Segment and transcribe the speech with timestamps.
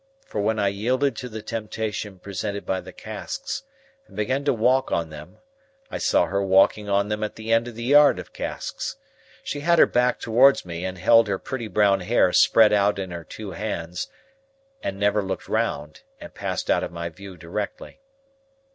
[0.25, 3.61] For when I yielded to the temptation presented by the casks,
[4.07, 5.37] and began to walk on them,
[5.91, 8.95] I saw her walking on them at the end of the yard of casks.
[9.43, 13.11] She had her back towards me, and held her pretty brown hair spread out in
[13.11, 14.07] her two hands,
[14.81, 17.99] and never looked round, and passed out of my view directly.